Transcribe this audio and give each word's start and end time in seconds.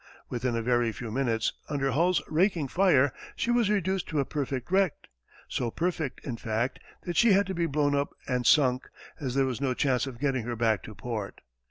Within 0.29 0.55
a 0.55 0.63
very 0.63 0.91
few 0.91 1.11
minutes, 1.11 1.53
under 1.69 1.91
Hull's 1.91 2.23
raking 2.27 2.69
fire, 2.69 3.13
she 3.35 3.51
was 3.51 3.69
reduced 3.69 4.07
to 4.07 4.19
a 4.19 4.25
"perfect 4.25 4.71
wreck" 4.71 4.93
so 5.47 5.69
perfect, 5.69 6.25
in 6.25 6.37
fact, 6.37 6.79
that 7.03 7.15
she 7.15 7.33
had 7.33 7.45
to 7.45 7.53
be 7.53 7.67
blown 7.67 7.93
up 7.93 8.09
and 8.27 8.43
sunk, 8.47 8.89
as 9.19 9.35
there 9.35 9.45
was 9.45 9.61
no 9.61 9.75
chance 9.75 10.07
of 10.07 10.19
getting 10.19 10.43
her 10.45 10.55
back 10.55 10.81
to 10.85 10.95
port. 10.95 11.41